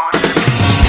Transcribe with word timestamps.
monster. 0.00 0.79